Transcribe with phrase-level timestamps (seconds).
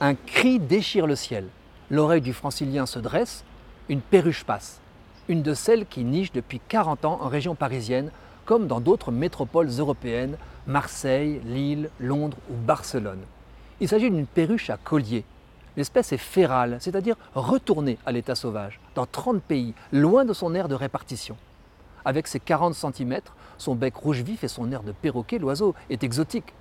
[0.00, 1.46] Un cri déchire le ciel.
[1.90, 3.44] L'oreille du francilien se dresse,
[3.88, 4.80] une perruche passe,
[5.28, 8.10] une de celles qui nichent depuis 40 ans en région parisienne,
[8.44, 13.22] comme dans d'autres métropoles européennes, Marseille, Lille, Londres ou Barcelone.
[13.80, 15.24] Il s'agit d'une perruche à collier.
[15.76, 20.68] L'espèce est férale, c'est-à-dire retournée à l'état sauvage, dans 30 pays, loin de son aire
[20.68, 21.36] de répartition.
[22.04, 23.20] Avec ses 40 cm,
[23.58, 26.52] son bec rouge vif et son air de perroquet, l'oiseau est exotique.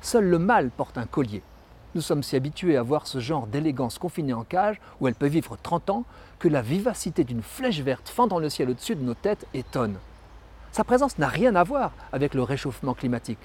[0.00, 1.42] Seul le mâle porte un collier.
[1.94, 5.26] Nous sommes si habitués à voir ce genre d'élégance confinée en cage, où elle peut
[5.26, 6.04] vivre 30 ans,
[6.38, 9.96] que la vivacité d'une flèche verte fendant le ciel au-dessus de nos têtes étonne.
[10.72, 13.38] Sa présence n'a rien à voir avec le réchauffement climatique.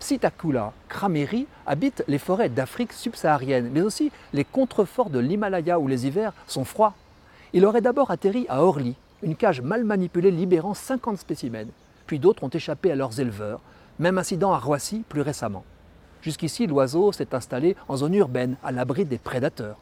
[0.00, 6.06] Psittacula crameri habite les forêts d'Afrique subsaharienne, mais aussi les contreforts de l'Himalaya où les
[6.06, 6.94] hivers sont froids.
[7.52, 11.68] Il aurait d'abord atterri à Orly, une cage mal manipulée libérant 50 spécimens,
[12.06, 13.60] puis d'autres ont échappé à leurs éleveurs,
[13.98, 15.64] même incident à Roissy plus récemment.
[16.22, 19.78] Jusqu'ici, l'oiseau s'est installé en zone urbaine, à l'abri des prédateurs.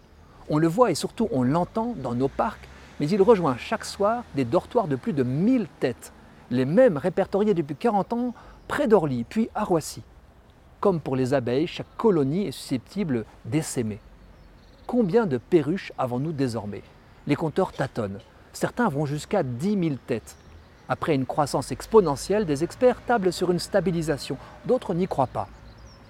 [0.49, 2.69] On le voit et surtout on l'entend dans nos parcs,
[3.01, 6.13] mais il rejoint chaque soir des dortoirs de plus de 1000 têtes,
[6.51, 8.35] les mêmes répertoriés depuis 40 ans
[8.69, 10.03] près d'Orly, puis à Roissy.
[10.81, 13.99] Comme pour les abeilles, chaque colonie est susceptible d'essaimer.
[14.87, 16.83] Combien de perruches avons-nous désormais?
[17.27, 18.21] Les compteurs tâtonnent.
[18.53, 20.37] Certains vont jusqu'à 10 000 têtes.
[20.89, 25.49] Après une croissance exponentielle, des experts tablent sur une stabilisation, d'autres n'y croient pas.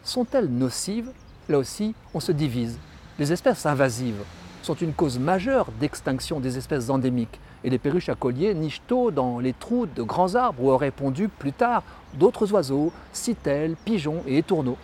[0.06, 1.10] Sont-elles nocives
[1.48, 2.78] Là aussi, on se divise.
[3.18, 4.22] Les espèces invasives
[4.62, 9.10] sont une cause majeure d'extinction des espèces endémiques et les perruches à collier nichent tôt
[9.10, 11.82] dans les trous de grands arbres où auraient pondu plus tard
[12.14, 14.78] d'autres oiseaux, citelles, pigeons et étourneaux.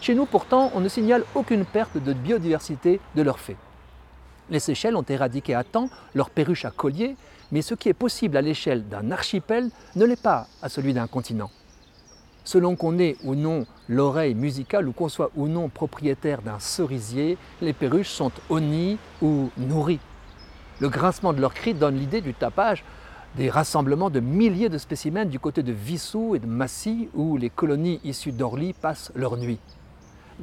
[0.00, 3.56] Chez nous pourtant, on ne signale aucune perte de biodiversité de leur fait.
[4.48, 7.16] Les Seychelles ont éradiqué à temps leurs perruches à collier,
[7.50, 11.08] mais ce qui est possible à l'échelle d'un archipel ne l'est pas à celui d'un
[11.08, 11.50] continent.
[12.44, 17.38] Selon qu'on ait ou non l'oreille musicale ou qu'on soit ou non propriétaire d'un cerisier,
[17.60, 20.00] les perruches sont honnies ou nourries.
[20.80, 22.84] Le grincement de leurs cris donne l'idée du tapage
[23.36, 27.50] des rassemblements de milliers de spécimens du côté de Vissou et de Massy où les
[27.50, 29.60] colonies issues d'Orly passent leur nuit.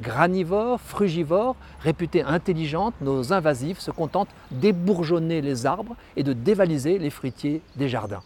[0.00, 7.10] Granivores, frugivores, réputés intelligentes, nos invasifs se contentent d'ébourgeonner les arbres et de dévaliser les
[7.10, 8.22] fruitiers des jardins.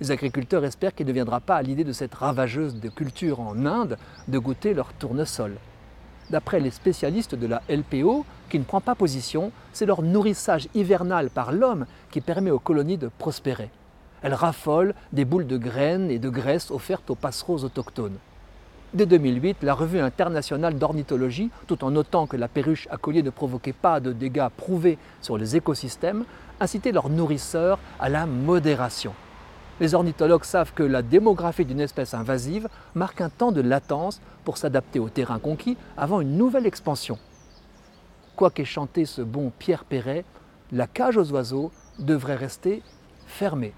[0.00, 3.66] Les agriculteurs espèrent qu'il ne viendra pas à l'idée de cette ravageuse de culture en
[3.66, 5.56] Inde de goûter leur tournesol.
[6.30, 11.28] D'après les spécialistes de la LPO, qui ne prend pas position, c'est leur nourrissage hivernal
[11.28, 13.68] par l'homme qui permet aux colonies de prospérer.
[14.22, 18.16] Elles raffolent des boules de graines et de graisse offertes aux passereaux autochtones.
[18.94, 23.30] Dès 2008, la revue internationale d'ornithologie, tout en notant que la perruche à collier ne
[23.30, 26.24] provoquait pas de dégâts prouvés sur les écosystèmes,
[26.58, 29.12] incitait leurs nourrisseurs à la modération.
[29.80, 34.58] Les ornithologues savent que la démographie d'une espèce invasive marque un temps de latence pour
[34.58, 37.18] s'adapter au terrain conquis avant une nouvelle expansion.
[38.36, 40.24] Quoi qu'ait chanté ce bon Pierre Perret,
[40.70, 42.82] la cage aux oiseaux devrait rester
[43.26, 43.72] fermée.